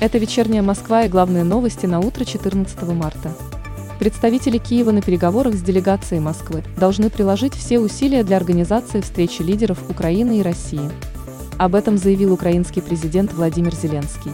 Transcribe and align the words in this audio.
Это 0.00 0.18
вечерняя 0.18 0.62
Москва 0.62 1.04
и 1.04 1.08
главные 1.08 1.42
новости 1.42 1.86
на 1.86 1.98
утро 1.98 2.24
14 2.24 2.82
марта. 2.92 3.32
Представители 3.98 4.58
Киева 4.58 4.92
на 4.92 5.02
переговорах 5.02 5.56
с 5.56 5.60
делегацией 5.60 6.20
Москвы 6.20 6.62
должны 6.76 7.10
приложить 7.10 7.54
все 7.54 7.80
усилия 7.80 8.22
для 8.22 8.36
организации 8.36 9.00
встречи 9.00 9.42
лидеров 9.42 9.78
Украины 9.90 10.38
и 10.38 10.42
России. 10.42 10.88
Об 11.58 11.74
этом 11.74 11.98
заявил 11.98 12.32
украинский 12.32 12.80
президент 12.80 13.32
Владимир 13.32 13.74
Зеленский. 13.74 14.30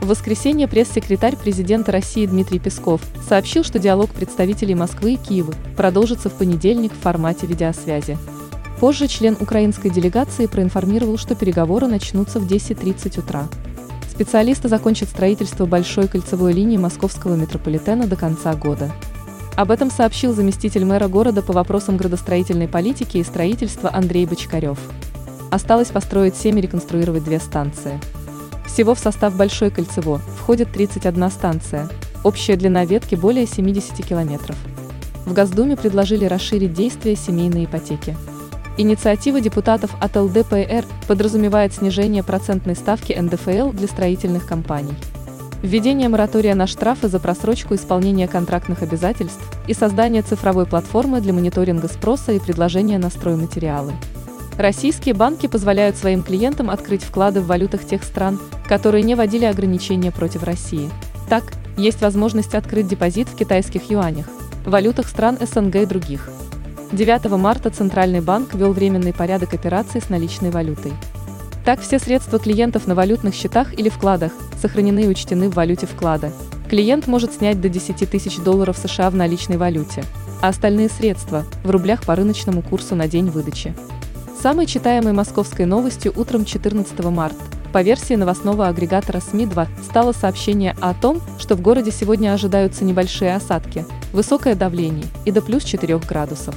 В 0.00 0.08
воскресенье 0.08 0.66
пресс-секретарь 0.66 1.36
президента 1.36 1.92
России 1.92 2.26
Дмитрий 2.26 2.58
Песков 2.58 3.00
сообщил, 3.28 3.62
что 3.62 3.78
диалог 3.78 4.10
представителей 4.10 4.74
Москвы 4.74 5.12
и 5.12 5.16
Киева 5.16 5.54
продолжится 5.76 6.28
в 6.28 6.32
понедельник 6.32 6.92
в 6.92 7.00
формате 7.00 7.46
видеосвязи. 7.46 8.18
Позже 8.80 9.06
член 9.06 9.36
украинской 9.38 9.90
делегации 9.90 10.46
проинформировал, 10.46 11.18
что 11.18 11.36
переговоры 11.36 11.86
начнутся 11.86 12.40
в 12.40 12.48
10.30 12.48 13.20
утра. 13.20 13.48
Специалисты 14.18 14.66
закончат 14.66 15.10
строительство 15.10 15.64
большой 15.64 16.08
кольцевой 16.08 16.52
линии 16.52 16.76
московского 16.76 17.36
метрополитена 17.36 18.08
до 18.08 18.16
конца 18.16 18.52
года. 18.54 18.90
Об 19.54 19.70
этом 19.70 19.92
сообщил 19.92 20.34
заместитель 20.34 20.84
мэра 20.84 21.06
города 21.06 21.40
по 21.40 21.52
вопросам 21.52 21.96
градостроительной 21.96 22.66
политики 22.66 23.18
и 23.18 23.22
строительства 23.22 23.94
Андрей 23.94 24.26
Бочкарев. 24.26 24.76
Осталось 25.52 25.90
построить 25.90 26.34
7 26.34 26.58
и 26.58 26.62
реконструировать 26.62 27.22
две 27.22 27.38
станции. 27.38 28.00
Всего 28.66 28.96
в 28.96 28.98
состав 28.98 29.36
Большой 29.36 29.70
кольцево 29.70 30.20
входит 30.36 30.72
31 30.72 31.30
станция, 31.30 31.88
общая 32.24 32.56
длина 32.56 32.84
ветки 32.84 33.14
более 33.14 33.46
70 33.46 34.04
километров. 34.04 34.56
В 35.26 35.32
Госдуме 35.32 35.76
предложили 35.76 36.24
расширить 36.24 36.72
действие 36.72 37.14
семейной 37.14 37.66
ипотеки. 37.66 38.16
Инициатива 38.80 39.40
депутатов 39.40 39.96
от 40.00 40.14
ЛДПР 40.14 40.84
подразумевает 41.08 41.74
снижение 41.74 42.22
процентной 42.22 42.76
ставки 42.76 43.12
НДФЛ 43.12 43.72
для 43.72 43.88
строительных 43.88 44.46
компаний. 44.46 44.94
Введение 45.62 46.08
моратория 46.08 46.54
на 46.54 46.68
штрафы 46.68 47.08
за 47.08 47.18
просрочку 47.18 47.74
исполнения 47.74 48.28
контрактных 48.28 48.82
обязательств 48.82 49.42
и 49.66 49.74
создание 49.74 50.22
цифровой 50.22 50.64
платформы 50.64 51.20
для 51.20 51.32
мониторинга 51.32 51.88
спроса 51.88 52.30
и 52.30 52.38
предложения 52.38 52.98
на 52.98 53.10
стройматериалы. 53.10 53.94
Российские 54.56 55.14
банки 55.14 55.48
позволяют 55.48 55.96
своим 55.96 56.22
клиентам 56.22 56.70
открыть 56.70 57.02
вклады 57.02 57.40
в 57.40 57.48
валютах 57.48 57.84
тех 57.84 58.04
стран, 58.04 58.38
которые 58.68 59.02
не 59.02 59.16
вводили 59.16 59.44
ограничения 59.44 60.12
против 60.12 60.44
России. 60.44 60.88
Так, 61.28 61.52
есть 61.76 62.00
возможность 62.00 62.54
открыть 62.54 62.86
депозит 62.86 63.28
в 63.28 63.34
китайских 63.34 63.90
юанях, 63.90 64.26
валютах 64.64 65.08
стран 65.08 65.36
СНГ 65.40 65.74
и 65.76 65.86
других. 65.86 66.30
9 66.90 67.30
марта 67.32 67.68
Центральный 67.68 68.22
банк 68.22 68.54
ввел 68.54 68.72
временный 68.72 69.12
порядок 69.12 69.52
операций 69.52 70.00
с 70.00 70.08
наличной 70.08 70.50
валютой. 70.50 70.94
Так 71.62 71.80
все 71.80 71.98
средства 71.98 72.38
клиентов 72.38 72.86
на 72.86 72.94
валютных 72.94 73.34
счетах 73.34 73.78
или 73.78 73.90
вкладах 73.90 74.32
сохранены 74.62 75.00
и 75.00 75.06
учтены 75.06 75.50
в 75.50 75.54
валюте 75.54 75.86
вклада. 75.86 76.32
Клиент 76.70 77.06
может 77.06 77.34
снять 77.34 77.60
до 77.60 77.68
10 77.68 78.08
тысяч 78.10 78.38
долларов 78.38 78.78
США 78.78 79.10
в 79.10 79.14
наличной 79.14 79.58
валюте, 79.58 80.02
а 80.40 80.48
остальные 80.48 80.88
средства– 80.88 81.44
в 81.62 81.70
рублях 81.70 82.04
по 82.06 82.16
рыночному 82.16 82.62
курсу 82.62 82.94
на 82.94 83.06
день 83.06 83.28
выдачи. 83.28 83.74
Самой 84.40 84.64
читаемой 84.64 85.12
московской 85.12 85.66
новостью 85.66 86.14
утром 86.16 86.46
14 86.46 86.98
марта 87.04 87.36
по 87.70 87.82
версии 87.82 88.14
новостного 88.14 88.66
агрегатора 88.66 89.20
СМИ-2 89.20 89.68
стало 89.84 90.12
сообщение 90.12 90.74
о 90.80 90.94
том, 90.94 91.20
что 91.38 91.54
в 91.54 91.60
городе 91.60 91.90
сегодня 91.90 92.32
ожидаются 92.32 92.84
небольшие 92.84 93.34
осадки, 93.36 93.84
высокое 94.14 94.54
давление 94.54 95.04
и 95.26 95.32
до 95.32 95.42
плюс 95.42 95.64
4 95.64 95.98
градусов. 95.98 96.54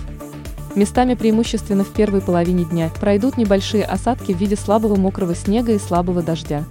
Местами 0.75 1.15
преимущественно 1.15 1.83
в 1.83 1.89
первой 1.89 2.21
половине 2.21 2.63
дня 2.63 2.89
пройдут 2.99 3.37
небольшие 3.37 3.83
осадки 3.83 4.31
в 4.31 4.37
виде 4.37 4.55
слабого 4.55 4.95
мокрого 4.95 5.35
снега 5.35 5.73
и 5.73 5.79
слабого 5.79 6.21
дождя. 6.21 6.63